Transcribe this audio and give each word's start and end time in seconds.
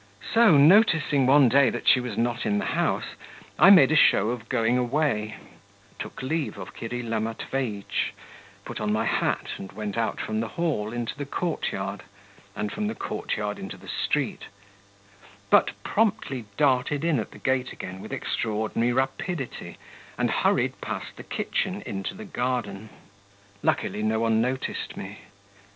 So, 0.33 0.57
noticing 0.57 1.27
one 1.27 1.47
day 1.47 1.69
that 1.69 1.87
she 1.87 1.99
was 1.99 2.17
not 2.17 2.43
in 2.43 2.57
the 2.57 2.65
house, 2.73 3.13
I 3.59 3.69
made 3.69 3.91
a 3.91 3.95
show 3.95 4.31
of 4.31 4.49
going 4.49 4.75
away, 4.75 5.35
took 5.99 6.23
leave 6.23 6.57
of 6.57 6.73
Kirilla 6.73 7.19
Matveitch, 7.21 8.13
put 8.65 8.81
on 8.81 8.91
my 8.91 9.05
hat, 9.05 9.49
and 9.59 9.71
went 9.73 9.99
out 9.99 10.19
from 10.19 10.39
the 10.39 10.47
hall 10.47 10.91
into 10.91 11.15
the 11.15 11.27
courtyard, 11.27 12.01
and 12.55 12.71
from 12.71 12.87
the 12.87 12.95
courtyard 12.95 13.59
into 13.59 13.77
the 13.77 13.87
street, 13.87 14.45
but 15.51 15.69
promptly 15.83 16.45
darted 16.57 17.03
in 17.05 17.19
at 17.19 17.29
the 17.29 17.37
gate 17.37 17.71
again 17.71 18.01
with 18.01 18.11
extraordinary 18.11 18.91
rapidity 18.93 19.77
and 20.17 20.31
hurried 20.31 20.81
past 20.81 21.15
the 21.15 21.21
kitchen 21.23 21.83
into 21.85 22.15
the 22.15 22.25
garden. 22.25 22.89
Luckily 23.61 24.01
no 24.01 24.19
one 24.21 24.41
noticed 24.41 24.97
me. 24.97 25.19